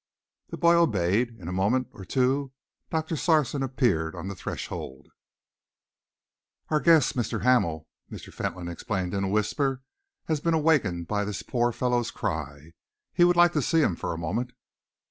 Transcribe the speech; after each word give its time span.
The 0.49 0.57
boy 0.57 0.73
obeyed. 0.73 1.29
In 1.37 1.47
a 1.47 1.51
moment 1.53 1.89
or 1.91 2.03
two 2.05 2.53
Doctor 2.89 3.15
Sarson 3.15 3.61
appeared 3.61 4.15
on 4.15 4.27
the 4.29 4.33
threshold. 4.35 5.07
"Our 6.69 6.79
guest, 6.79 7.15
Mr. 7.15 7.43
Hamel," 7.43 7.87
Mr. 8.11 8.33
Fentolin 8.33 8.67
explained 8.67 9.13
in 9.13 9.23
a 9.23 9.29
whisper, 9.29 9.83
"has 10.25 10.39
been 10.39 10.55
awakened 10.55 11.07
by 11.07 11.23
this 11.23 11.43
poor 11.43 11.71
fellow's 11.71 12.09
cry. 12.09 12.71
He 13.13 13.23
would 13.23 13.35
like 13.35 13.53
to 13.53 13.61
see 13.61 13.81
him 13.83 13.95
for 13.95 14.11
a 14.11 14.17
moment." 14.17 14.53